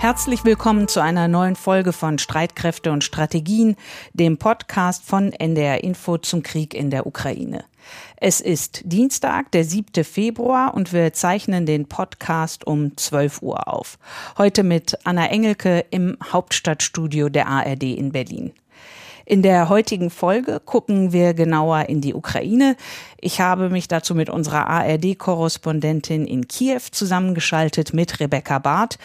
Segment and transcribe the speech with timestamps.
[0.00, 3.74] Herzlich willkommen zu einer neuen Folge von Streitkräfte und Strategien,
[4.12, 7.64] dem Podcast von NDR Info zum Krieg in der Ukraine.
[8.16, 10.04] Es ist Dienstag, der 7.
[10.04, 13.98] Februar und wir zeichnen den Podcast um 12 Uhr auf.
[14.38, 18.52] Heute mit Anna Engelke im Hauptstadtstudio der ARD in Berlin.
[19.28, 22.76] In der heutigen Folge gucken wir genauer in die Ukraine.
[23.20, 28.98] Ich habe mich dazu mit unserer ARD-Korrespondentin in Kiew zusammengeschaltet mit Rebecca Barth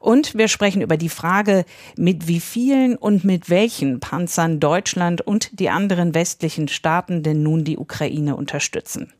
[0.00, 1.64] und wir sprechen über die Frage,
[1.96, 7.62] mit wie vielen und mit welchen Panzern Deutschland und die anderen westlichen Staaten denn nun
[7.62, 9.12] die Ukraine unterstützen.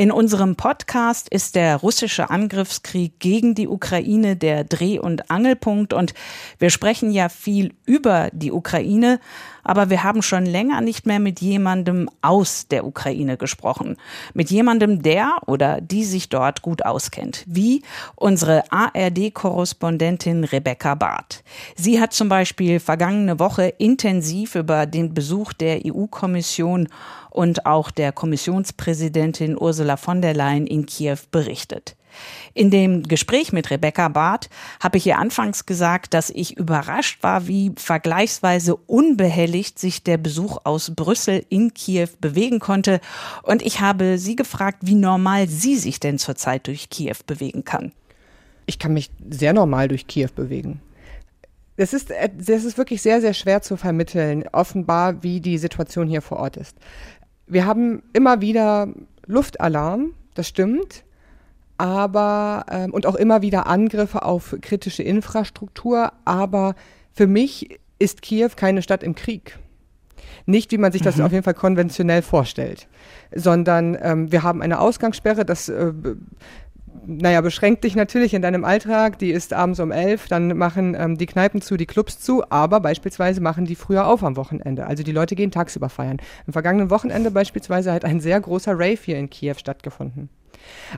[0.00, 6.14] In unserem Podcast ist der russische Angriffskrieg gegen die Ukraine der Dreh- und Angelpunkt und
[6.60, 9.18] wir sprechen ja viel über die Ukraine,
[9.64, 13.96] aber wir haben schon länger nicht mehr mit jemandem aus der Ukraine gesprochen.
[14.34, 17.44] Mit jemandem, der oder die sich dort gut auskennt.
[17.48, 17.82] Wie
[18.14, 21.42] unsere ARD-Korrespondentin Rebecca Barth.
[21.74, 26.88] Sie hat zum Beispiel vergangene Woche intensiv über den Besuch der EU-Kommission
[27.38, 31.94] und auch der Kommissionspräsidentin Ursula von der Leyen in Kiew berichtet.
[32.52, 34.50] In dem Gespräch mit Rebecca Barth
[34.82, 40.58] habe ich ihr anfangs gesagt, dass ich überrascht war, wie vergleichsweise unbehelligt sich der Besuch
[40.64, 42.98] aus Brüssel in Kiew bewegen konnte.
[43.44, 47.92] Und ich habe sie gefragt, wie normal sie sich denn zurzeit durch Kiew bewegen kann.
[48.66, 50.80] Ich kann mich sehr normal durch Kiew bewegen.
[51.80, 56.22] Es ist, es ist wirklich sehr, sehr schwer zu vermitteln, offenbar, wie die Situation hier
[56.22, 56.76] vor Ort ist.
[57.48, 58.88] Wir haben immer wieder
[59.26, 61.04] Luftalarm, das stimmt,
[61.78, 66.74] aber ähm, und auch immer wieder Angriffe auf kritische Infrastruktur, aber
[67.12, 69.58] für mich ist Kiew keine Stadt im Krieg.
[70.46, 71.24] Nicht, wie man sich das mhm.
[71.24, 72.88] auf jeden Fall konventionell vorstellt,
[73.34, 75.92] sondern ähm, wir haben eine Ausgangssperre, das äh,
[77.06, 79.18] naja, beschränkt dich natürlich in deinem Alltag.
[79.18, 82.80] Die ist abends um elf, dann machen ähm, die Kneipen zu, die Clubs zu, aber
[82.80, 84.86] beispielsweise machen die früher auf am Wochenende.
[84.86, 86.18] Also die Leute gehen tagsüber feiern.
[86.46, 90.28] Am vergangenen Wochenende beispielsweise hat ein sehr großer Rave hier in Kiew stattgefunden.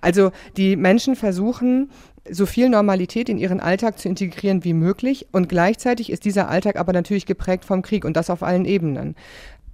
[0.01, 1.91] Also die Menschen versuchen,
[2.29, 5.27] so viel Normalität in ihren Alltag zu integrieren wie möglich.
[5.33, 9.15] Und gleichzeitig ist dieser Alltag aber natürlich geprägt vom Krieg und das auf allen Ebenen.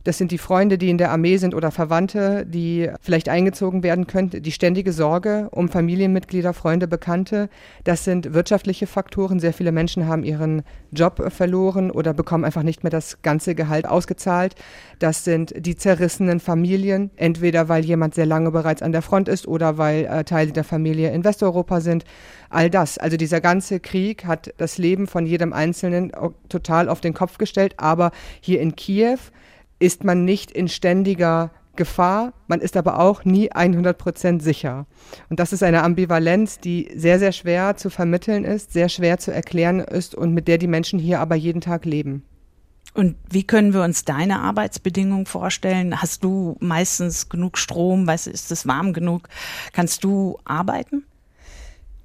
[0.07, 4.07] Das sind die Freunde, die in der Armee sind oder Verwandte, die vielleicht eingezogen werden
[4.07, 4.41] könnten.
[4.41, 7.49] Die ständige Sorge um Familienmitglieder, Freunde, Bekannte.
[7.83, 9.41] Das sind wirtschaftliche Faktoren.
[9.41, 10.63] Sehr viele Menschen haben ihren
[10.93, 14.55] Job verloren oder bekommen einfach nicht mehr das ganze Gehalt ausgezahlt.
[15.01, 19.49] Das sind die zerrissenen Familien, entweder weil jemand sehr lange bereits an der Front ist
[19.49, 22.05] oder weil äh, Teile der Familie in Westeuropa sind.
[22.49, 26.13] All das, also dieser ganze Krieg hat das Leben von jedem Einzelnen
[26.49, 27.75] total auf den Kopf gestellt.
[27.79, 29.19] Aber hier in Kiew
[29.79, 34.87] ist man nicht in ständiger Gefahr, man ist aber auch nie 100 Prozent sicher.
[35.29, 39.33] Und das ist eine Ambivalenz, die sehr, sehr schwer zu vermitteln ist, sehr schwer zu
[39.33, 42.25] erklären ist und mit der die Menschen hier aber jeden Tag leben.
[42.95, 46.01] Und wie können wir uns deine Arbeitsbedingungen vorstellen?
[46.01, 48.07] Hast du meistens genug Strom?
[48.07, 49.29] Weißt, ist es warm genug?
[49.75, 51.05] Kannst du arbeiten?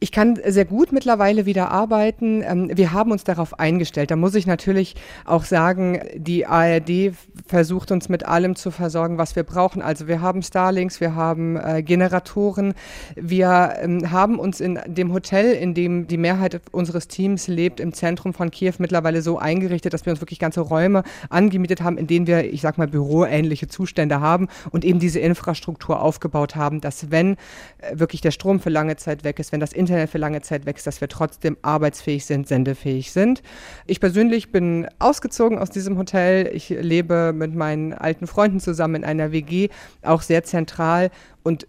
[0.03, 2.41] Ich kann sehr gut mittlerweile wieder arbeiten.
[2.41, 4.09] Ähm, wir haben uns darauf eingestellt.
[4.09, 4.95] Da muss ich natürlich
[5.25, 7.13] auch sagen, die ARD
[7.45, 9.83] versucht uns mit allem zu versorgen, was wir brauchen.
[9.83, 12.73] Also wir haben Starlinks, wir haben äh, Generatoren.
[13.15, 17.93] Wir ähm, haben uns in dem Hotel, in dem die Mehrheit unseres Teams lebt, im
[17.93, 22.07] Zentrum von Kiew mittlerweile so eingerichtet, dass wir uns wirklich ganze Räume angemietet haben, in
[22.07, 27.11] denen wir, ich sag mal, büroähnliche Zustände haben und eben diese Infrastruktur aufgebaut haben, dass
[27.11, 27.33] wenn
[27.77, 30.41] äh, wirklich der Strom für lange Zeit weg ist, wenn das Internet Internet für lange
[30.41, 33.43] Zeit wächst, dass wir trotzdem arbeitsfähig sind, sendefähig sind.
[33.85, 36.49] Ich persönlich bin ausgezogen aus diesem Hotel.
[36.53, 39.69] Ich lebe mit meinen alten Freunden zusammen in einer WG,
[40.01, 41.11] auch sehr zentral
[41.43, 41.67] und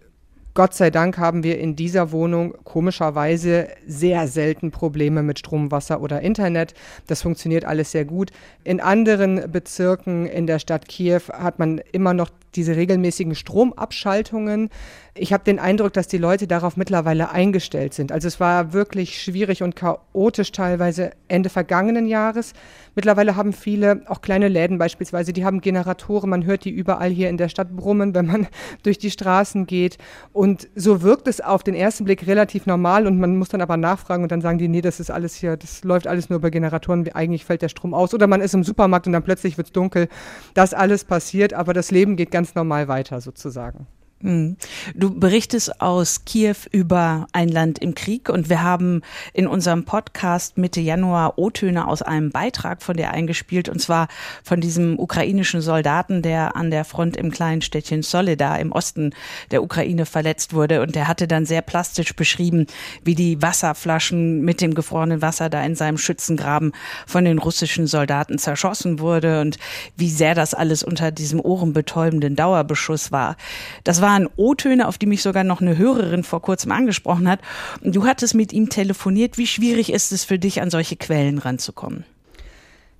[0.55, 5.99] Gott sei Dank haben wir in dieser Wohnung komischerweise sehr selten Probleme mit Strom, Wasser
[5.99, 6.75] oder Internet.
[7.07, 8.29] Das funktioniert alles sehr gut.
[8.63, 14.69] In anderen Bezirken in der Stadt Kiew hat man immer noch diese regelmäßigen Stromabschaltungen.
[15.15, 18.11] Ich habe den Eindruck, dass die Leute darauf mittlerweile eingestellt sind.
[18.11, 22.53] Also es war wirklich schwierig und chaotisch teilweise Ende vergangenen Jahres.
[22.95, 26.29] Mittlerweile haben viele, auch kleine Läden beispielsweise, die haben Generatoren.
[26.29, 28.47] Man hört die überall hier in der Stadt brummen, wenn man
[28.83, 29.97] durch die Straßen geht.
[30.31, 33.77] Und so wirkt es auf den ersten Blick relativ normal und man muss dann aber
[33.77, 36.51] nachfragen und dann sagen die, nee, das ist alles hier, das läuft alles nur über
[36.51, 38.13] Generatoren, eigentlich fällt der Strom aus.
[38.13, 40.07] Oder man ist im Supermarkt und dann plötzlich wird es dunkel.
[40.53, 43.87] Das alles passiert, aber das Leben geht ganz normal weiter sozusagen.
[44.23, 44.55] Hm.
[44.95, 49.01] Du berichtest aus Kiew über ein Land im Krieg und wir haben
[49.33, 54.07] in unserem Podcast Mitte Januar O-Töne aus einem Beitrag von dir eingespielt und zwar
[54.41, 59.13] von diesem ukrainischen Soldaten, der an der Front im kleinen Städtchen Soledar im Osten
[59.51, 62.67] der Ukraine verletzt wurde und der hatte dann sehr plastisch beschrieben,
[63.03, 66.71] wie die Wasserflaschen mit dem gefrorenen Wasser da in seinem Schützengraben
[67.05, 69.57] von den russischen Soldaten zerschossen wurde und
[69.97, 73.35] wie sehr das alles unter diesem ohrenbetäubenden Dauerbeschuss war.
[73.83, 77.39] Das war waren O-Töne, auf die mich sogar noch eine Hörerin vor kurzem angesprochen hat.
[77.81, 79.37] Du hattest mit ihm telefoniert.
[79.37, 82.05] Wie schwierig ist es für dich, an solche Quellen ranzukommen?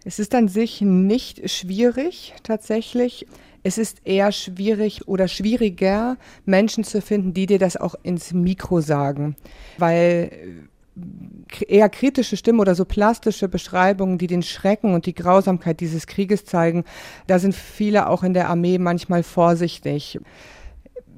[0.05, 3.27] Es ist an sich nicht schwierig tatsächlich.
[3.61, 8.81] Es ist eher schwierig oder schwieriger, Menschen zu finden, die dir das auch ins Mikro
[8.81, 9.37] sagen.
[9.77, 10.31] Weil
[11.59, 16.07] äh, eher kritische Stimmen oder so plastische Beschreibungen, die den Schrecken und die Grausamkeit dieses
[16.07, 16.83] Krieges zeigen,
[17.27, 20.19] da sind viele auch in der Armee manchmal vorsichtig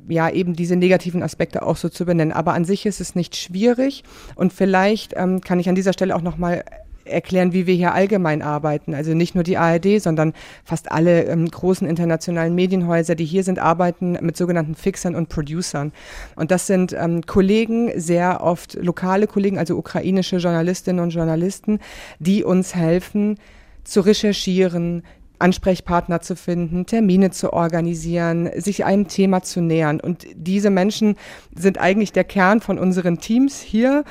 [0.07, 2.33] ja eben diese negativen Aspekte auch so zu benennen.
[2.33, 4.03] Aber an sich ist es nicht schwierig
[4.35, 6.63] und vielleicht ähm, kann ich an dieser Stelle auch noch mal
[7.05, 8.93] erklären, wie wir hier allgemein arbeiten.
[8.93, 13.59] Also nicht nur die ARD, sondern fast alle ähm, großen internationalen Medienhäuser, die hier sind,
[13.59, 15.91] arbeiten mit sogenannten Fixern und Producern.
[16.35, 21.79] Und das sind ähm, Kollegen, sehr oft lokale Kollegen, also ukrainische Journalistinnen und Journalisten,
[22.19, 23.37] die uns helfen,
[23.83, 25.03] zu recherchieren,
[25.39, 29.99] Ansprechpartner zu finden, Termine zu organisieren, sich einem Thema zu nähern.
[29.99, 31.15] Und diese Menschen
[31.55, 34.03] sind eigentlich der Kern von unseren Teams hier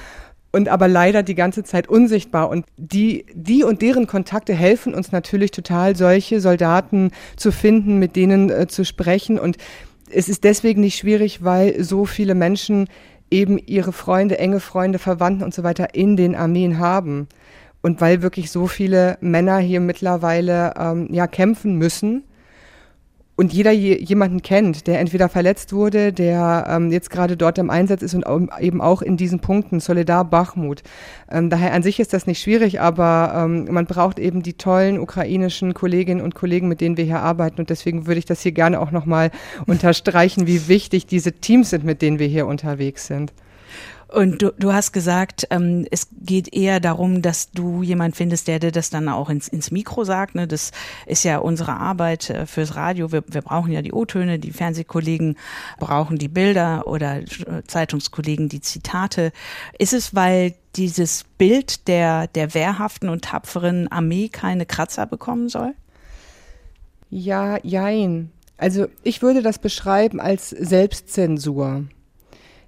[0.53, 2.49] und aber leider die ganze Zeit unsichtbar.
[2.49, 8.15] Und die, die und deren Kontakte helfen uns natürlich total, solche Soldaten zu finden, mit
[8.15, 9.39] denen äh, zu sprechen.
[9.39, 9.57] Und
[10.11, 12.89] es ist deswegen nicht schwierig, weil so viele Menschen
[13.31, 17.27] eben ihre Freunde, enge Freunde, Verwandten und so weiter in den Armeen haben.
[17.85, 22.25] Und weil wirklich so viele Männer hier mittlerweile ähm, ja kämpfen müssen
[23.37, 27.69] und jeder je, jemanden kennt, der entweder verletzt wurde, der ähm, jetzt gerade dort im
[27.69, 28.25] Einsatz ist und
[28.59, 30.83] eben auch in diesen Punkten, Soledar, Bachmut.
[31.31, 34.99] Ähm, daher an sich ist das nicht schwierig, aber ähm, man braucht eben die tollen
[34.99, 37.61] ukrainischen Kolleginnen und Kollegen, mit denen wir hier arbeiten.
[37.61, 39.31] Und deswegen würde ich das hier gerne auch nochmal
[39.67, 43.35] unterstreichen, wie wichtig diese Teams sind, mit denen wir hier unterwegs sind.
[44.15, 48.61] Und du, du hast gesagt, ähm, es geht eher darum, dass du jemand findest, der
[48.61, 50.37] dir das dann auch ins, ins Mikro sagt.
[50.37, 50.47] Ne?
[50.47, 50.71] Das
[51.07, 53.11] ist ja unsere Arbeit äh, fürs Radio.
[53.11, 55.37] Wir, wir brauchen ja die O-Töne, die Fernsehkollegen
[55.81, 57.27] brauchen die Bilder oder äh,
[57.67, 59.33] Zeitungskollegen die Zitate.
[59.79, 65.75] Ist es, weil dieses Bild der, der wehrhaften und tapferen Armee keine Kratzer bekommen soll?
[67.11, 68.31] Ja, jein.
[68.59, 71.85] Also ich würde das beschreiben als Selbstzensur.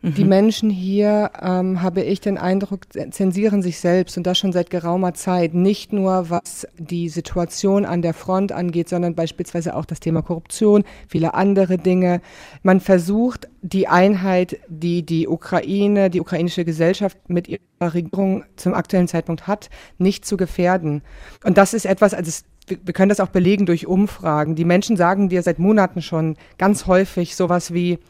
[0.02, 0.28] Die mhm.
[0.28, 5.14] Menschen hier, ähm, habe ich den Eindruck, zensieren sich selbst und das schon seit geraumer
[5.14, 5.54] Zeit.
[5.54, 10.84] Nicht nur was die Situation an der Front angeht, sondern beispielsweise auch das Thema Korruption,
[11.08, 12.20] viele andere Dinge.
[12.62, 19.08] Man versucht, die Einheit, die die Ukraine, die ukrainische Gesellschaft mit ihrer Regierung zum aktuellen
[19.08, 21.02] Zeitpunkt hat, nicht zu gefährden.
[21.44, 24.56] Und das ist etwas, also es wir können das auch belegen durch Umfragen.
[24.56, 28.00] Die Menschen sagen dir seit Monaten schon ganz häufig sowas wie,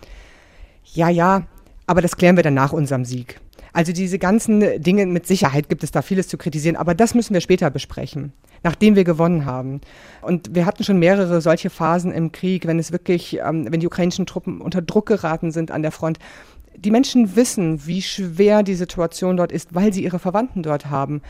[0.94, 1.46] ja, ja,
[1.86, 3.40] aber das klären wir dann nach unserem Sieg.
[3.72, 7.34] Also diese ganzen Dinge, mit Sicherheit gibt es da vieles zu kritisieren, aber das müssen
[7.34, 9.82] wir später besprechen, nachdem wir gewonnen haben.
[10.22, 13.86] Und wir hatten schon mehrere solche Phasen im Krieg, wenn es wirklich, ähm, wenn die
[13.86, 16.18] ukrainischen Truppen unter Druck geraten sind an der Front.
[16.74, 21.20] Die Menschen wissen, wie schwer die Situation dort ist, weil sie ihre Verwandten dort haben.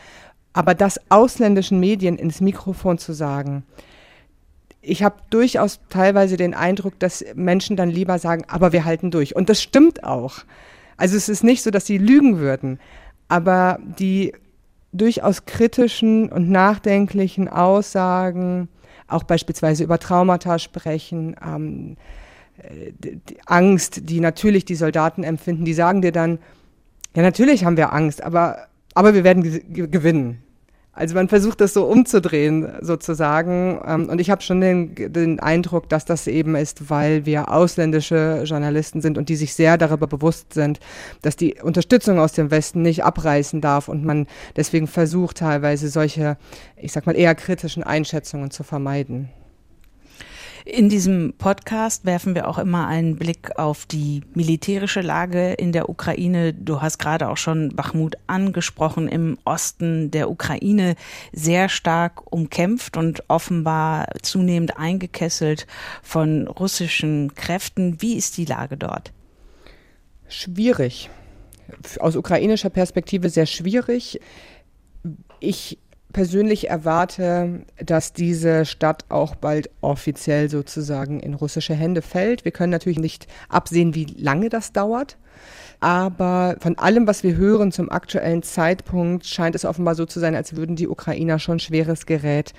[0.53, 3.63] Aber das ausländischen Medien ins Mikrofon zu sagen,
[4.87, 9.35] ich habe durchaus teilweise den Eindruck, dass Menschen dann lieber sagen, aber wir halten durch.
[9.35, 10.39] Und das stimmt auch.
[10.95, 12.79] Also es ist nicht so, dass sie lügen würden,
[13.27, 14.33] aber die
[14.93, 18.69] durchaus kritischen und nachdenklichen Aussagen,
[19.07, 21.97] auch beispielsweise über Traumata sprechen, ähm,
[22.99, 26.39] die Angst, die natürlich die Soldaten empfinden, die sagen dir dann,
[27.15, 29.43] ja natürlich haben wir Angst, aber, aber wir werden
[29.91, 30.41] gewinnen.
[30.97, 33.79] Also man versucht das so umzudrehen sozusagen.
[33.85, 38.41] Ähm, und ich habe schon den, den Eindruck, dass das eben ist, weil wir ausländische
[38.45, 40.79] Journalisten sind und die sich sehr darüber bewusst sind,
[41.21, 44.25] dass die Unterstützung aus dem Westen nicht abreißen darf und man
[44.55, 46.35] deswegen versucht teilweise solche,
[46.75, 49.29] ich sag mal, eher kritischen Einschätzungen zu vermeiden.
[50.69, 55.87] In diesem Podcast werfen wir auch immer einen Blick auf die militärische Lage in der
[55.87, 56.53] Ukraine.
[56.53, 60.95] Du hast gerade auch schon Bachmut angesprochen, im Osten der Ukraine
[61.31, 65.67] sehr stark umkämpft und offenbar zunehmend eingekesselt
[66.03, 68.01] von russischen Kräften.
[68.01, 69.13] Wie ist die Lage dort?
[70.27, 71.09] Schwierig.
[71.99, 74.19] Aus ukrainischer Perspektive sehr schwierig.
[75.39, 75.77] Ich
[76.13, 82.45] persönlich erwarte, dass diese Stadt auch bald offiziell sozusagen in russische Hände fällt.
[82.45, 85.17] Wir können natürlich nicht absehen, wie lange das dauert.
[85.79, 90.35] Aber von allem, was wir hören zum aktuellen Zeitpunkt, scheint es offenbar so zu sein,
[90.35, 92.53] als würden die Ukrainer schon schweres Gerät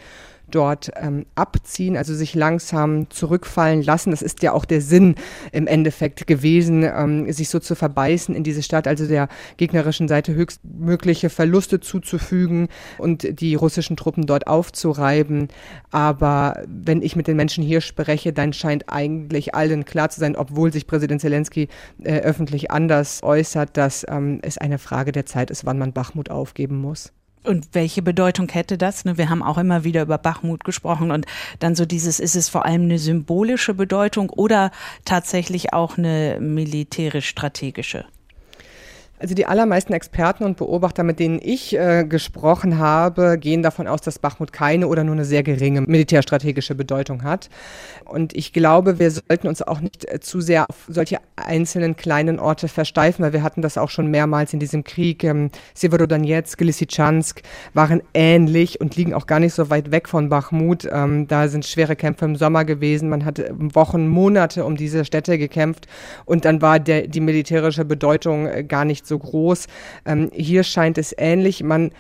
[0.51, 4.11] dort ähm, abziehen, also sich langsam zurückfallen lassen.
[4.11, 5.15] Das ist ja auch der Sinn
[5.53, 10.35] im Endeffekt gewesen, ähm, sich so zu verbeißen in diese Stadt, also der gegnerischen Seite
[10.35, 15.49] höchstmögliche Verluste zuzufügen und die russischen Truppen dort aufzureiben.
[15.91, 20.37] Aber wenn ich mit den Menschen hier spreche, dann scheint eigentlich allen klar zu sein,
[20.37, 21.69] obwohl sich Präsident Zelensky
[22.03, 26.31] äh, öffentlich anders äußert, dass ähm, es eine Frage der Zeit ist, wann man Bachmut
[26.31, 27.13] aufgeben muss.
[27.45, 29.05] Und welche Bedeutung hätte das?
[29.05, 31.27] Ne, wir haben auch immer wieder über Bachmut gesprochen und
[31.61, 34.71] dann so dieses, ist es vor allem eine symbolische Bedeutung oder
[35.05, 38.05] tatsächlich auch eine militärisch-strategische?
[39.21, 44.01] Also die allermeisten Experten und Beobachter, mit denen ich äh, gesprochen habe, gehen davon aus,
[44.01, 47.49] dass Bachmut keine oder nur eine sehr geringe militärstrategische Bedeutung hat.
[48.05, 52.39] Und ich glaube, wir sollten uns auch nicht äh, zu sehr auf solche einzelnen kleinen
[52.39, 55.25] Orte versteifen, weil wir hatten das auch schon mehrmals in diesem Krieg.
[55.25, 57.43] Ähm, Severodonetsk, Lysychansk
[57.75, 60.89] waren ähnlich und liegen auch gar nicht so weit weg von Bachmut.
[60.91, 63.09] Ähm, da sind schwere Kämpfe im Sommer gewesen.
[63.09, 65.89] Man hatte Wochen, Monate um diese Städte gekämpft
[66.25, 69.67] und dann war der, die militärische Bedeutung äh, gar nicht so groß.
[70.07, 71.63] Ähm, hier scheint es ähnlich.
[71.63, 71.91] Man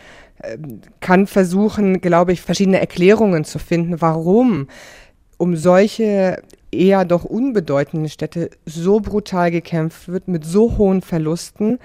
[0.42, 0.58] äh,
[1.00, 4.68] kann versuchen, glaube ich, verschiedene Erklärungen zu finden, warum
[5.38, 11.78] um solche eher doch unbedeutende Städte so brutal gekämpft wird, mit so hohen Verlusten.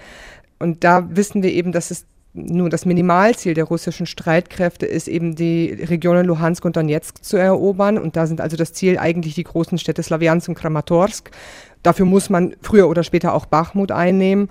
[0.60, 5.36] Und da wissen wir eben, dass es nur das Minimalziel der russischen Streitkräfte ist, eben
[5.36, 7.98] die Regionen Luhansk und Donetsk zu erobern.
[8.00, 11.30] Und da sind also das Ziel eigentlich die großen Städte Slawiansk und Kramatorsk.
[11.84, 14.50] Dafür muss man früher oder später auch Bachmut einnehmen.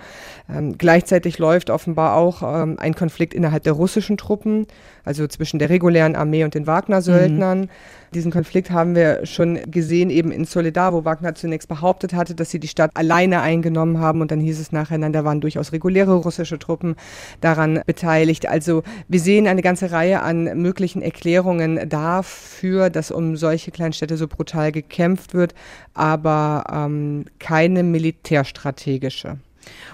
[0.54, 4.66] Ähm, gleichzeitig läuft offenbar auch ähm, ein Konflikt innerhalb der russischen Truppen,
[5.04, 7.60] also zwischen der regulären Armee und den Wagner-Söldnern.
[7.62, 7.68] Mhm.
[8.14, 12.50] Diesen Konflikt haben wir schon gesehen eben in Solidar, wo Wagner zunächst behauptet hatte, dass
[12.50, 15.73] sie die Stadt alleine eingenommen haben und dann hieß es nachher, nein, da waren durchaus
[15.73, 16.97] reguläre russische Truppen
[17.40, 18.47] daran beteiligt.
[18.47, 24.28] Also wir sehen eine ganze Reihe an möglichen Erklärungen dafür, dass um solche Kleinstädte so
[24.28, 25.54] brutal gekämpft wird,
[25.95, 29.38] aber ähm, keine militärstrategische.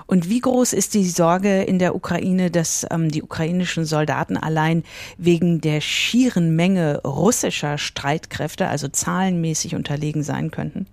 [0.09, 4.83] Und wie groß ist die Sorge in der Ukraine, dass ähm, die ukrainischen Soldaten allein
[5.19, 10.87] wegen der schieren Menge russischer Streitkräfte, also zahlenmäßig unterlegen sein könnten?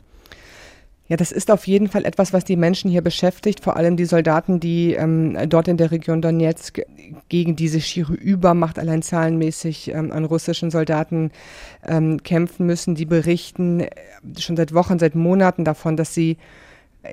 [1.07, 4.03] Ja, das ist auf jeden Fall etwas, was die Menschen hier beschäftigt, vor allem die
[4.03, 6.81] Soldaten, die ähm, dort in der Region Donetsk
[7.29, 11.31] gegen diese schiere Übermacht allein zahlenmäßig ähm, an russischen Soldaten
[11.87, 12.95] ähm, kämpfen müssen.
[12.95, 13.91] Die berichten äh,
[14.39, 16.35] schon seit Wochen, seit Monaten davon, dass sie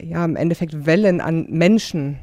[0.02, 2.18] ja im Endeffekt Wellen an Menschen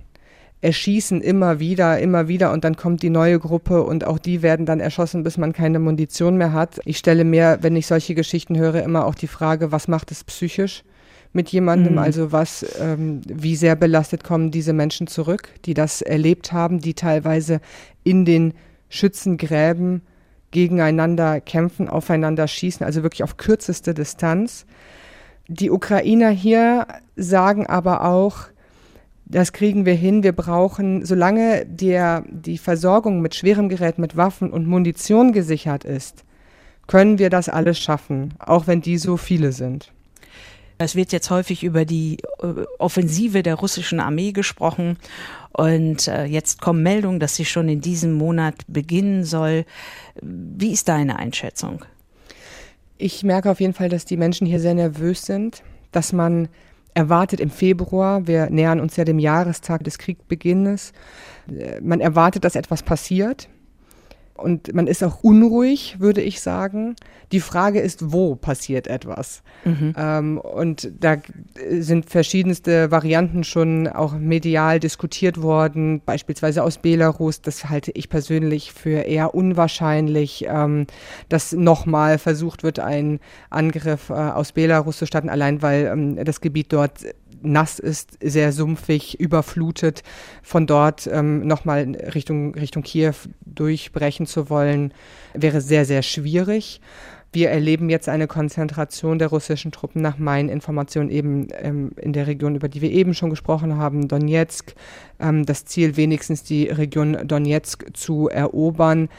[0.61, 4.65] erschießen immer wieder, immer wieder und dann kommt die neue Gruppe und auch die werden
[4.65, 6.79] dann erschossen, bis man keine Munition mehr hat.
[6.83, 10.25] Ich stelle mir, wenn ich solche Geschichten höre, immer auch die Frage, was macht es
[10.25, 10.83] psychisch
[11.31, 11.93] mit jemandem?
[11.93, 11.99] Mhm.
[11.99, 16.93] Also was, ähm, wie sehr belastet kommen diese Menschen zurück, die das erlebt haben, die
[16.93, 17.61] teilweise
[18.03, 18.53] in den
[18.89, 20.01] Schützengräben
[20.51, 24.65] gegeneinander kämpfen, aufeinander schießen, also wirklich auf kürzeste Distanz.
[25.51, 28.37] Die Ukrainer hier sagen aber auch,
[29.25, 30.21] das kriegen wir hin.
[30.21, 36.23] Wir brauchen, solange der, die Versorgung mit schwerem Gerät, mit Waffen und Munition gesichert ist,
[36.85, 39.91] können wir das alles schaffen, auch wenn die so viele sind.
[40.77, 44.97] Es wird jetzt häufig über die äh, Offensive der russischen Armee gesprochen.
[45.51, 49.65] Und äh, jetzt kommen Meldungen, dass sie schon in diesem Monat beginnen soll.
[50.21, 51.83] Wie ist deine Einschätzung?
[53.01, 55.63] Ich merke auf jeden Fall, dass die Menschen hier sehr nervös sind,
[55.93, 56.49] dass man
[56.93, 60.91] erwartet im Februar, wir nähern uns ja dem Jahrestag des Kriegsbeginnes,
[61.47, 63.47] äh, man erwartet, dass etwas passiert
[64.41, 66.95] und man ist auch unruhig, würde ich sagen.
[67.31, 69.43] Die Frage ist, wo passiert etwas?
[69.63, 69.93] Mhm.
[69.95, 71.17] Ähm, und da
[71.69, 77.41] sind verschiedenste Varianten schon auch medial diskutiert worden, beispielsweise aus Belarus.
[77.41, 80.87] Das halte ich persönlich für eher unwahrscheinlich, ähm,
[81.29, 83.19] dass nochmal versucht wird, ein
[83.49, 87.05] Angriff äh, aus Belarus zu starten, allein weil ähm, das Gebiet dort
[87.41, 90.03] nass ist, sehr sumpfig, überflutet,
[90.43, 93.13] von dort ähm, nochmal Richtung, Richtung Kiew
[93.45, 94.93] durchbrechen zu wollen,
[95.33, 96.81] wäre sehr, sehr schwierig.
[97.31, 102.25] Wir erleben jetzt eine Konzentration der russischen Truppen nach meinen Informationen eben ähm, in der
[102.25, 104.73] Region, über die wir eben schon gesprochen haben, Donetsk.
[105.19, 109.09] Ähm, das Ziel, wenigstens die Region Donetsk zu erobern.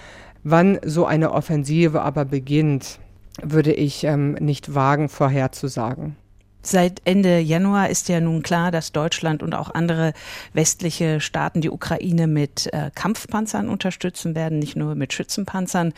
[0.43, 2.99] Wann so eine Offensive aber beginnt,
[3.43, 6.17] würde ich ähm, nicht wagen vorherzusagen.
[6.63, 10.13] Seit Ende Januar ist ja nun klar, dass Deutschland und auch andere
[10.53, 15.95] westliche Staaten die Ukraine mit äh, Kampfpanzern unterstützen werden, nicht nur mit Schützenpanzern.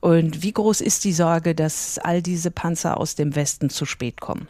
[0.00, 4.20] Und wie groß ist die Sorge, dass all diese Panzer aus dem Westen zu spät
[4.20, 4.48] kommen?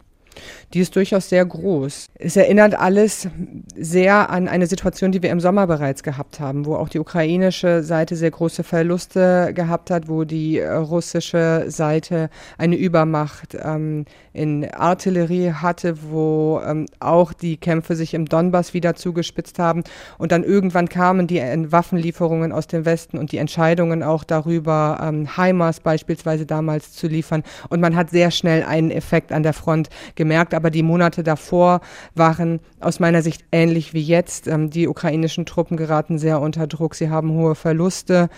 [0.73, 2.07] Die ist durchaus sehr groß.
[2.15, 3.27] Es erinnert alles
[3.75, 7.83] sehr an eine Situation, die wir im Sommer bereits gehabt haben, wo auch die ukrainische
[7.83, 14.69] Seite sehr große Verluste gehabt hat, wo die äh, russische Seite eine Übermacht ähm, in
[14.69, 19.83] Artillerie hatte, wo ähm, auch die Kämpfe sich im Donbass wieder zugespitzt haben.
[20.17, 25.27] Und dann irgendwann kamen die Waffenlieferungen aus dem Westen und die Entscheidungen auch darüber, ähm,
[25.35, 27.43] HIMARS beispielsweise damals zu liefern.
[27.69, 29.89] Und man hat sehr schnell einen Effekt an der Front
[30.25, 31.81] gemerkt aber die Monate davor
[32.15, 34.47] waren aus meiner Sicht ähnlich wie jetzt.
[34.47, 38.29] Ähm, die ukrainischen Truppen geraten sehr unter Druck, sie haben hohe Verluste,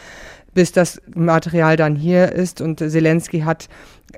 [0.54, 2.60] bis das Material dann hier ist.
[2.60, 3.70] Und Zelensky hat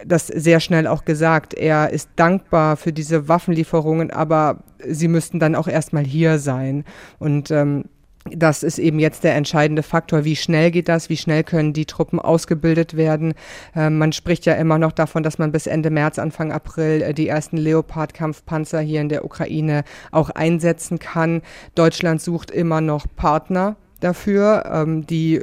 [0.03, 1.53] das sehr schnell auch gesagt.
[1.53, 6.85] Er ist dankbar für diese Waffenlieferungen, aber sie müssten dann auch erstmal hier sein.
[7.19, 7.85] Und ähm,
[8.25, 10.25] das ist eben jetzt der entscheidende Faktor.
[10.25, 11.09] Wie schnell geht das?
[11.09, 13.33] Wie schnell können die Truppen ausgebildet werden?
[13.75, 17.13] Ähm, man spricht ja immer noch davon, dass man bis Ende März, Anfang April äh,
[17.13, 21.41] die ersten Leopard-Kampfpanzer hier in der Ukraine auch einsetzen kann.
[21.75, 25.41] Deutschland sucht immer noch Partner dafür, ähm, die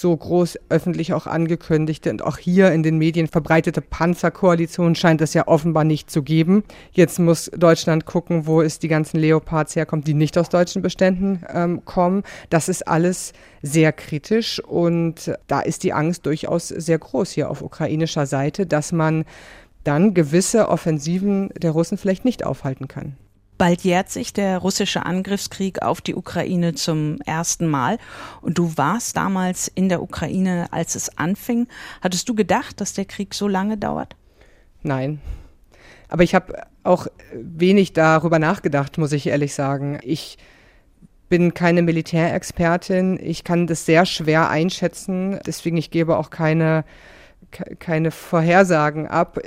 [0.00, 5.34] so groß öffentlich auch angekündigte und auch hier in den Medien verbreitete Panzerkoalition scheint es
[5.34, 6.64] ja offenbar nicht zu geben.
[6.92, 11.42] Jetzt muss Deutschland gucken, wo es die ganzen Leopards herkommt, die nicht aus deutschen Beständen
[11.48, 12.22] ähm, kommen.
[12.50, 13.32] Das ist alles
[13.62, 18.92] sehr kritisch und da ist die Angst durchaus sehr groß hier auf ukrainischer Seite, dass
[18.92, 19.24] man
[19.84, 23.16] dann gewisse Offensiven der Russen vielleicht nicht aufhalten kann.
[23.56, 27.98] Bald jährt sich der russische Angriffskrieg auf die Ukraine zum ersten Mal.
[28.40, 31.68] Und du warst damals in der Ukraine, als es anfing.
[32.00, 34.16] Hattest du gedacht, dass der Krieg so lange dauert?
[34.82, 35.20] Nein.
[36.08, 39.98] Aber ich habe auch wenig darüber nachgedacht, muss ich ehrlich sagen.
[40.02, 40.36] Ich
[41.28, 43.18] bin keine Militärexpertin.
[43.22, 45.38] Ich kann das sehr schwer einschätzen.
[45.46, 46.84] Deswegen ich gebe auch keine,
[47.78, 49.38] keine Vorhersagen ab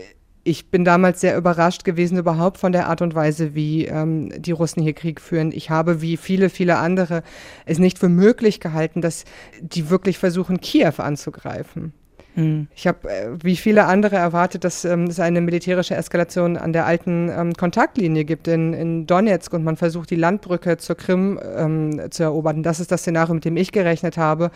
[0.48, 4.54] ich bin damals sehr überrascht gewesen überhaupt von der Art und Weise, wie ähm, die
[4.54, 5.51] Russen hier Krieg führen.
[5.51, 7.22] Ich habe, wie viele, viele andere,
[7.66, 9.25] es nicht für möglich gehalten, dass
[9.60, 11.92] die wirklich versuchen, Kiew anzugreifen.
[12.36, 12.68] Hm.
[12.75, 16.86] Ich habe, äh, wie viele andere, erwartet, dass ähm, es eine militärische Eskalation an der
[16.86, 22.10] alten ähm, Kontaktlinie gibt in, in Donetsk und man versucht, die Landbrücke zur Krim ähm,
[22.10, 22.63] zu erobern.
[22.63, 24.51] Das ist das Szenario, mit dem ich gerechnet habe.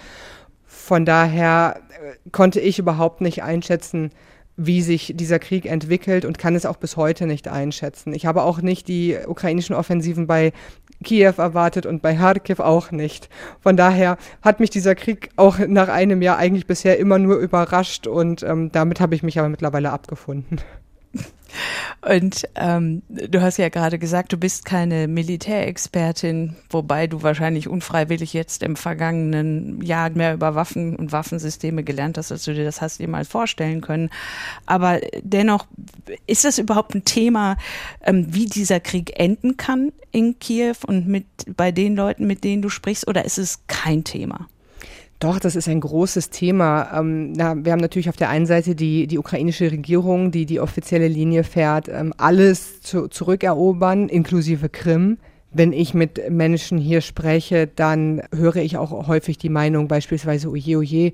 [0.66, 4.12] Von daher äh, konnte ich überhaupt nicht einschätzen,
[4.66, 8.14] wie sich dieser Krieg entwickelt und kann es auch bis heute nicht einschätzen.
[8.14, 10.54] Ich habe auch nicht die ukrainischen Offensiven bei
[11.04, 13.30] Kiew erwartet und bei Kharkiv auch nicht.
[13.60, 18.08] Von daher hat mich dieser Krieg auch nach einem Jahr eigentlich bisher immer nur überrascht
[18.08, 20.62] und ähm, damit habe ich mich aber mittlerweile abgefunden.
[22.08, 28.34] Und ähm, du hast ja gerade gesagt, du bist keine Militärexpertin, wobei du wahrscheinlich unfreiwillig
[28.34, 32.82] jetzt im vergangenen Jahr mehr über Waffen und Waffensysteme gelernt hast, als du dir das
[32.82, 34.10] hast jemals vorstellen können.
[34.66, 35.68] Aber dennoch,
[36.28, 37.58] ist das überhaupt ein Thema,
[38.04, 42.62] ähm, wie dieser Krieg enden kann in Kiew und mit bei den Leuten, mit denen
[42.62, 44.48] du sprichst, oder ist es kein Thema?
[45.22, 46.98] Doch, das ist ein großes Thema.
[46.98, 50.60] Ähm, na, wir haben natürlich auf der einen Seite die, die ukrainische Regierung, die die
[50.60, 55.20] offizielle Linie fährt, ähm, alles zu, zurückerobern, inklusive Krim.
[55.52, 60.80] Wenn ich mit Menschen hier spreche, dann höre ich auch häufig die Meinung beispielsweise, oje,
[60.80, 61.14] oje,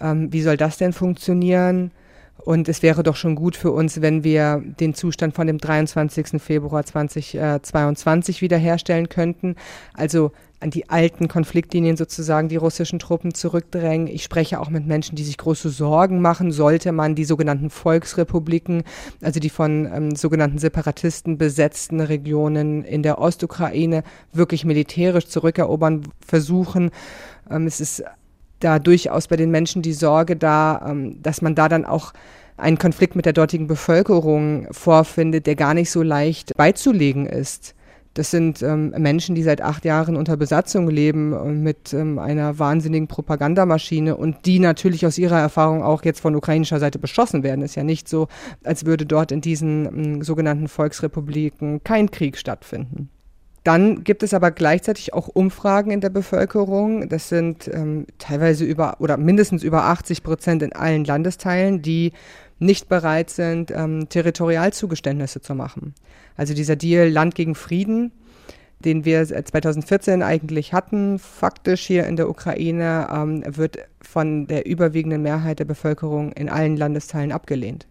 [0.00, 1.90] ähm, wie soll das denn funktionieren?
[2.38, 6.42] Und es wäre doch schon gut für uns, wenn wir den Zustand von dem 23.
[6.42, 9.54] Februar 2022 wiederherstellen könnten.
[9.94, 14.06] Also an die alten Konfliktlinien sozusagen die russischen Truppen zurückdrängen.
[14.06, 18.84] Ich spreche auch mit Menschen, die sich große Sorgen machen, sollte man die sogenannten Volksrepubliken,
[19.20, 26.90] also die von ähm, sogenannten Separatisten besetzten Regionen in der Ostukraine wirklich militärisch zurückerobern versuchen.
[27.50, 28.04] Ähm, es ist
[28.64, 32.12] da durchaus bei den Menschen die Sorge da, ähm, dass man da dann auch
[32.56, 37.74] einen Konflikt mit der dortigen Bevölkerung vorfindet, der gar nicht so leicht beizulegen ist.
[38.14, 42.58] Das sind ähm, Menschen, die seit acht Jahren unter Besatzung leben äh, mit ähm, einer
[42.58, 47.62] wahnsinnigen Propagandamaschine und die natürlich aus ihrer Erfahrung auch jetzt von ukrainischer Seite beschossen werden.
[47.62, 48.28] Ist ja nicht so,
[48.64, 53.08] als würde dort in diesen ähm, sogenannten Volksrepubliken kein Krieg stattfinden.
[53.64, 57.08] Dann gibt es aber gleichzeitig auch Umfragen in der Bevölkerung.
[57.08, 62.12] Das sind ähm, teilweise über oder mindestens über 80 Prozent in allen Landesteilen, die
[62.58, 65.94] nicht bereit sind, ähm, Territorialzugeständnisse zu machen.
[66.36, 68.12] Also dieser Deal Land gegen Frieden,
[68.80, 75.22] den wir 2014 eigentlich hatten, faktisch hier in der Ukraine, ähm, wird von der überwiegenden
[75.22, 77.86] Mehrheit der Bevölkerung in allen Landesteilen abgelehnt.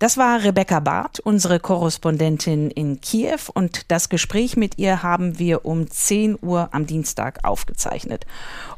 [0.00, 5.64] Das war Rebecca Barth, unsere Korrespondentin in Kiew und das Gespräch mit ihr haben wir
[5.64, 8.26] um 10 Uhr am Dienstag aufgezeichnet.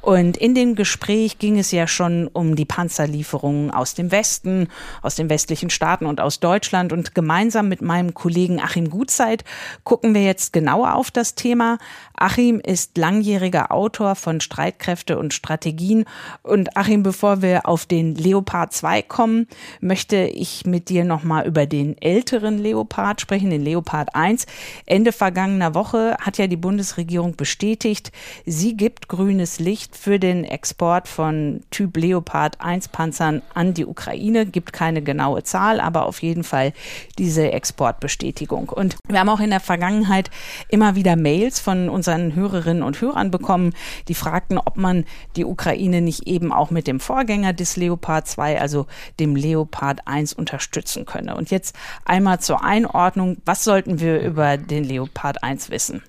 [0.07, 4.69] Und in dem Gespräch ging es ja schon um die Panzerlieferungen aus dem Westen,
[5.03, 9.42] aus den westlichen Staaten und aus Deutschland und gemeinsam mit meinem Kollegen Achim Gutzeit
[9.83, 11.79] gucken wir jetzt genauer auf das Thema.
[12.14, 16.05] Achim ist langjähriger Autor von Streitkräfte und Strategien
[16.45, 19.49] und Achim, bevor wir auf den Leopard 2 kommen,
[19.81, 24.47] möchte ich mit dir nochmal über den älteren Leopard sprechen, den Leopard 1.
[24.87, 28.12] Ende vergangener Woche hat ja die Bundesregierung bestätigt,
[28.45, 34.47] sie gibt grünes Licht für den Export von Typ Leopard 1 Panzern an die Ukraine.
[34.47, 36.73] Gibt keine genaue Zahl, aber auf jeden Fall
[37.19, 38.69] diese Exportbestätigung.
[38.69, 40.31] Und wir haben auch in der Vergangenheit
[40.69, 43.73] immer wieder Mails von unseren Hörerinnen und Hörern bekommen,
[44.09, 45.05] die fragten, ob man
[45.37, 48.87] die Ukraine nicht eben auch mit dem Vorgänger des Leopard 2, also
[49.19, 51.37] dem Leopard 1 unterstützen könne.
[51.37, 56.03] Und jetzt einmal zur Einordnung, was sollten wir über den Leopard 1 wissen?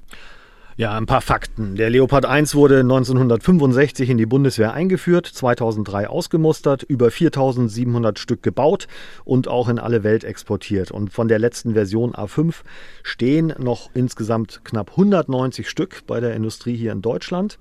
[0.79, 1.75] Ja, ein paar Fakten.
[1.75, 8.87] Der Leopard 1 wurde 1965 in die Bundeswehr eingeführt, 2003 ausgemustert, über 4700 Stück gebaut
[9.25, 10.91] und auch in alle Welt exportiert.
[10.91, 12.57] Und von der letzten Version A5
[13.01, 17.57] stehen noch insgesamt knapp 190 Stück bei der Industrie hier in Deutschland.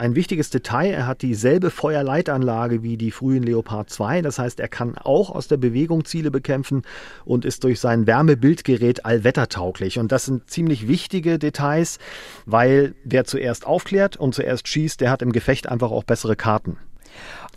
[0.00, 4.22] Ein wichtiges Detail, er hat dieselbe Feuerleitanlage wie die frühen Leopard 2.
[4.22, 6.82] Das heißt, er kann auch aus der Bewegung Ziele bekämpfen
[7.24, 9.98] und ist durch sein Wärmebildgerät allwettertauglich.
[9.98, 11.98] Und das sind ziemlich wichtige Details,
[12.46, 16.76] weil wer zuerst aufklärt und zuerst schießt, der hat im Gefecht einfach auch bessere Karten.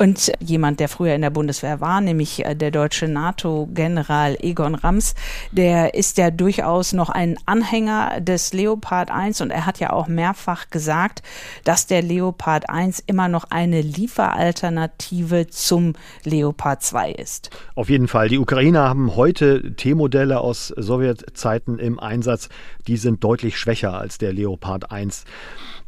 [0.01, 5.13] Und jemand, der früher in der Bundeswehr war, nämlich äh, der deutsche NATO-General Egon Rams,
[5.51, 10.07] der ist ja durchaus noch ein Anhänger des Leopard 1 und er hat ja auch
[10.07, 11.21] mehrfach gesagt,
[11.65, 17.51] dass der Leopard 1 immer noch eine Lieferalternative zum Leopard 2 ist.
[17.75, 18.27] Auf jeden Fall.
[18.27, 22.49] Die Ukrainer haben heute T-Modelle aus Sowjetzeiten im Einsatz,
[22.87, 25.25] die sind deutlich schwächer als der Leopard 1.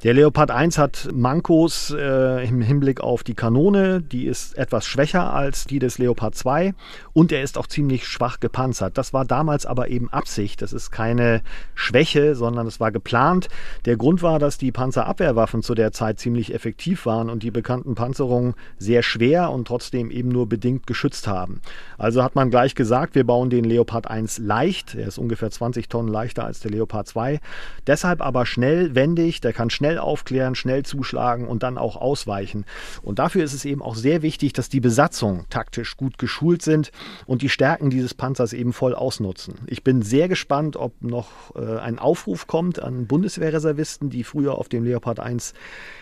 [0.03, 5.33] Der Leopard 1 hat Mankos äh, im Hinblick auf die Kanone, die ist etwas schwächer
[5.33, 6.73] als die des Leopard 2
[7.13, 8.97] und er ist auch ziemlich schwach gepanzert.
[8.97, 11.41] Das war damals aber eben Absicht, das ist keine
[11.75, 13.47] Schwäche, sondern es war geplant.
[13.85, 17.95] Der Grund war, dass die Panzerabwehrwaffen zu der Zeit ziemlich effektiv waren und die bekannten
[17.95, 21.61] Panzerungen sehr schwer und trotzdem eben nur bedingt geschützt haben.
[21.97, 25.89] Also hat man gleich gesagt, wir bauen den Leopard 1 leicht, er ist ungefähr 20
[25.89, 27.39] Tonnen leichter als der Leopard 2,
[27.87, 32.65] deshalb aber schnell wendig, der kann schnell aufklären, schnell zuschlagen und dann auch ausweichen.
[33.01, 36.91] Und dafür ist es eben auch sehr wichtig, dass die Besatzungen taktisch gut geschult sind
[37.25, 39.55] und die Stärken dieses Panzers eben voll ausnutzen.
[39.67, 44.69] Ich bin sehr gespannt, ob noch äh, ein Aufruf kommt an Bundeswehrreservisten, die früher auf
[44.69, 45.53] dem Leopard 1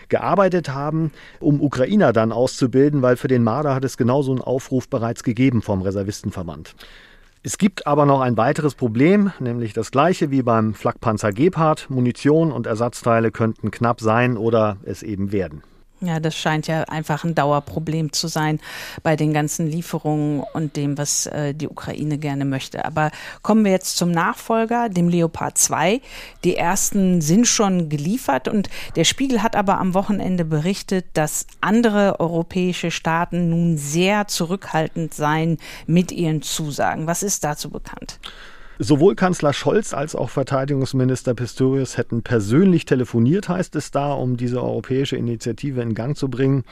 [0.08, 4.88] gearbeitet haben, um Ukrainer dann auszubilden, weil für den Marder hat es genauso einen Aufruf
[4.88, 6.74] bereits gegeben vom Reservistenverband.
[7.44, 11.90] Es gibt aber noch ein weiteres Problem, nämlich das gleiche wie beim Flakpanzer Gepard.
[11.90, 15.64] Munition und Ersatzteile könnten knapp sein oder es eben werden.
[16.04, 18.58] Ja, das scheint ja einfach ein Dauerproblem zu sein
[19.04, 22.84] bei den ganzen Lieferungen und dem, was äh, die Ukraine gerne möchte.
[22.84, 23.12] Aber
[23.42, 26.00] kommen wir jetzt zum Nachfolger, dem Leopard 2.
[26.42, 32.18] Die ersten sind schon geliefert und der Spiegel hat aber am Wochenende berichtet, dass andere
[32.18, 37.06] europäische Staaten nun sehr zurückhaltend seien mit ihren Zusagen.
[37.06, 38.18] Was ist dazu bekannt?
[38.82, 44.60] Sowohl Kanzler Scholz als auch Verteidigungsminister Pistorius hätten persönlich telefoniert, heißt es da, um diese
[44.60, 46.64] europäische Initiative in Gang zu bringen.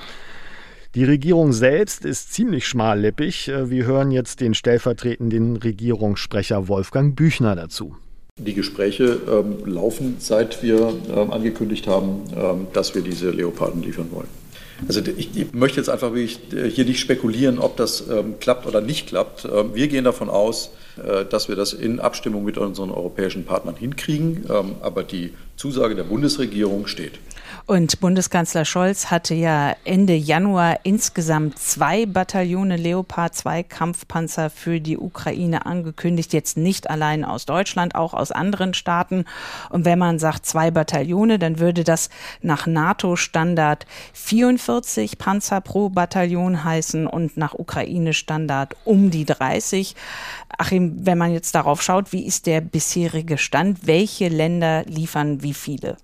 [0.97, 3.47] Die Regierung selbst ist ziemlich schmallippig.
[3.47, 7.95] Wir hören jetzt den stellvertretenden Regierungssprecher Wolfgang Büchner dazu.
[8.39, 14.09] Die Gespräche ähm, laufen, seit wir ähm, angekündigt haben, ähm, dass wir diese Leoparden liefern
[14.11, 14.29] wollen.
[14.89, 18.81] Also ich, ich möchte jetzt einfach äh, hier nicht spekulieren, ob das ähm, klappt oder
[18.81, 19.45] nicht klappt.
[19.45, 20.80] Ähm, wir gehen davon aus, äh,
[21.31, 24.45] dass wir das in Abstimmung mit unseren europäischen Partnern hinkriegen.
[24.51, 27.19] Ähm, aber die Zusage der Bundesregierung steht.
[27.71, 34.99] Und Bundeskanzler Scholz hatte ja Ende Januar insgesamt zwei Bataillone Leopard 2 Kampfpanzer für die
[34.99, 36.33] Ukraine angekündigt.
[36.33, 39.25] Jetzt nicht allein aus Deutschland, auch aus anderen Staaten.
[39.69, 42.11] Und wenn man sagt zwei Bataillone, dann würde das
[42.43, 49.95] nach NATO-Standard 44 Panzer pro Bataillon heißen und nach Ukraine-Standard um die 30.
[50.59, 53.87] Achim, wenn man jetzt darauf schaut, wie ist der bisherige Stand?
[53.87, 55.99] Welche Länder liefern wie viele?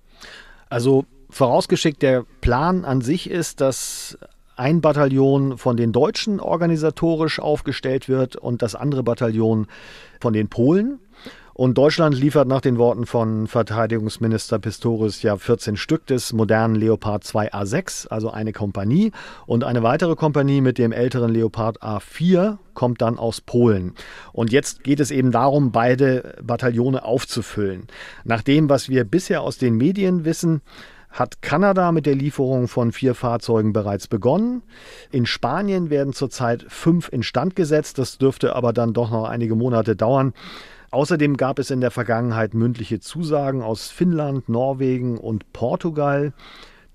[0.69, 4.17] Also Vorausgeschickt, der Plan an sich ist, dass
[4.55, 9.67] ein Bataillon von den Deutschen organisatorisch aufgestellt wird und das andere Bataillon
[10.19, 10.99] von den Polen.
[11.57, 17.23] Und Deutschland liefert nach den Worten von Verteidigungsminister Pistorius ja 14 Stück des modernen Leopard
[17.23, 19.11] 2 A6, also eine Kompanie.
[19.47, 23.95] Und eine weitere Kompanie mit dem älteren Leopard A4 kommt dann aus Polen.
[24.33, 27.87] Und jetzt geht es eben darum, beide Bataillone aufzufüllen.
[28.23, 30.61] Nach dem, was wir bisher aus den Medien wissen,
[31.17, 34.61] hat Kanada mit der Lieferung von vier Fahrzeugen bereits begonnen.
[35.11, 37.97] In Spanien werden zurzeit fünf instand gesetzt.
[37.97, 40.33] Das dürfte aber dann doch noch einige Monate dauern.
[40.91, 46.33] Außerdem gab es in der Vergangenheit mündliche Zusagen aus Finnland, Norwegen und Portugal,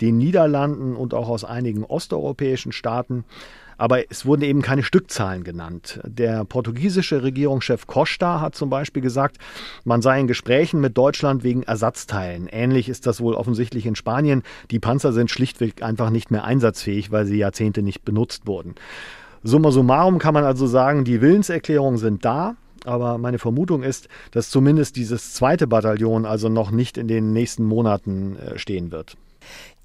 [0.00, 3.24] den Niederlanden und auch aus einigen osteuropäischen Staaten.
[3.78, 6.00] Aber es wurden eben keine Stückzahlen genannt.
[6.04, 9.38] Der portugiesische Regierungschef Costa hat zum Beispiel gesagt,
[9.84, 12.48] man sei in Gesprächen mit Deutschland wegen Ersatzteilen.
[12.48, 14.42] Ähnlich ist das wohl offensichtlich in Spanien.
[14.70, 18.74] Die Panzer sind schlichtweg einfach nicht mehr einsatzfähig, weil sie Jahrzehnte nicht benutzt wurden.
[19.42, 22.56] Summa summarum kann man also sagen, die Willenserklärungen sind da.
[22.84, 27.64] Aber meine Vermutung ist, dass zumindest dieses zweite Bataillon also noch nicht in den nächsten
[27.64, 29.16] Monaten äh, stehen wird.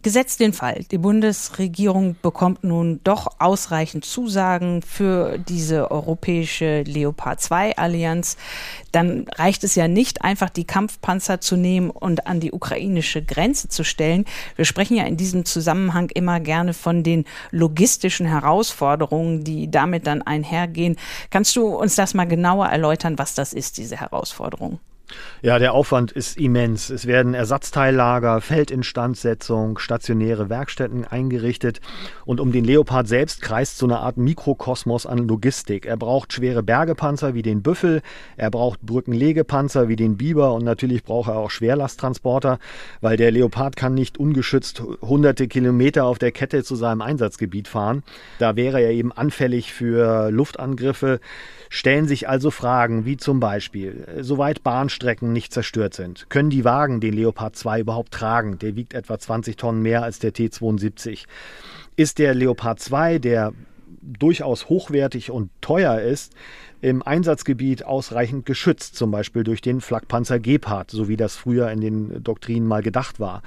[0.08, 7.76] Gesetzt den Fall, die Bundesregierung bekommt nun doch ausreichend Zusagen für diese europäische Leopard 2
[7.76, 8.38] Allianz,
[8.94, 13.68] dann reicht es ja nicht einfach die Kampfpanzer zu nehmen und an die ukrainische Grenze
[13.68, 14.24] zu stellen.
[14.56, 20.22] Wir sprechen ja in diesem Zusammenhang immer gerne von den logistischen Herausforderungen, die damit dann
[20.22, 20.96] einhergehen.
[21.32, 24.80] Kannst du uns das mal genauer erläutern, was das ist, diese Herausforderung?
[25.42, 26.90] Ja, der Aufwand ist immens.
[26.90, 31.80] Es werden Ersatzteillager, Feldinstandsetzung, stationäre Werkstätten eingerichtet.
[32.26, 35.86] Und um den Leopard selbst kreist so eine Art Mikrokosmos an Logistik.
[35.86, 38.02] Er braucht schwere Bergepanzer wie den Büffel,
[38.36, 42.60] er braucht Brückenlegepanzer wie den Biber und natürlich braucht er auch Schwerlasttransporter,
[43.02, 48.04] weil der Leopard kann nicht ungeschützt hunderte Kilometer auf der Kette zu seinem Einsatzgebiet fahren.
[48.40, 51.20] Da wäre er eben anfällig für Luftangriffe.
[51.70, 57.00] Stellen sich also Fragen wie zum Beispiel, soweit Bahnstrecken nicht zerstört sind, können die Wagen
[57.00, 58.60] den Leopard 2 überhaupt tragen?
[58.60, 61.26] Der wiegt etwa 20 Tonnen mehr als der T72.
[61.96, 63.54] Ist der Leopard 2, der
[64.02, 66.34] durchaus hochwertig und teuer ist,
[66.82, 71.82] im Einsatzgebiet ausreichend geschützt, zum Beispiel durch den Flakpanzer Gepard, so wie das früher in
[71.82, 73.42] den Doktrinen mal gedacht war.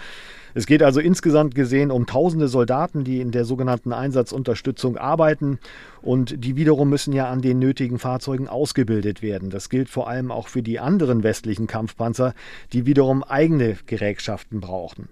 [0.55, 5.59] Es geht also insgesamt gesehen um tausende Soldaten, die in der sogenannten Einsatzunterstützung arbeiten
[6.03, 9.51] und die wiederum müssen ja an den nötigen Fahrzeugen ausgebildet werden.
[9.51, 12.35] Das gilt vor allem auch für die anderen westlichen Kampfpanzer,
[12.73, 15.09] die wiederum eigene Gerätschaften brauchen.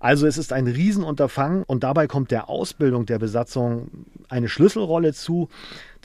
[0.00, 3.88] Also es ist ein Riesenunterfangen und dabei kommt der Ausbildung der Besatzung
[4.28, 5.48] eine Schlüsselrolle zu,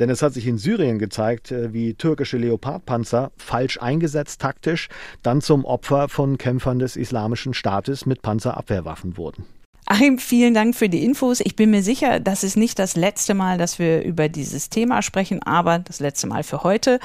[0.02, 4.90] denn es hat sich in Syrien gezeigt, äh, wie türkische Leopardpanzer falsch eingesetzt taktisch
[5.22, 9.46] dann zum Opfer von Kämpfern des Islamischen Staates mit Panzerabwehrwaffen wurden.
[9.86, 11.40] Achim, vielen Dank für die Infos.
[11.42, 15.02] Ich bin mir sicher, das ist nicht das letzte Mal, dass wir über dieses Thema
[15.02, 17.00] sprechen, aber das letzte Mal für heute.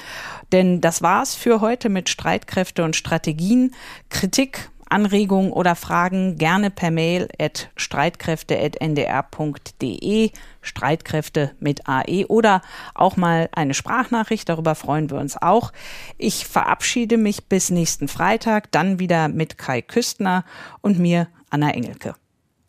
[0.52, 3.74] Denn das war's für heute mit Streitkräfte und Strategien.
[4.08, 12.62] Kritik, Anregungen oder Fragen gerne per Mail at streitkräfte.ndr.de, Streitkräfte mit AE oder
[12.94, 15.72] auch mal eine Sprachnachricht, darüber freuen wir uns auch.
[16.18, 20.44] Ich verabschiede mich bis nächsten Freitag, dann wieder mit Kai Küstner
[20.80, 22.14] und mir, Anna Engelke.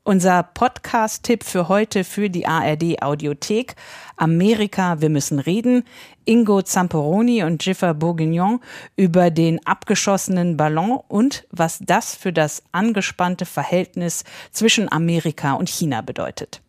[0.07, 3.75] Unser Podcast-Tipp für heute für die ARD Audiothek.
[4.15, 5.83] Amerika, wir müssen reden.
[6.23, 8.61] Ingo Zamperoni und Giffer Bourguignon
[8.95, 15.99] über den abgeschossenen Ballon und was das für das angespannte Verhältnis zwischen Amerika und China
[15.99, 16.61] bedeutet.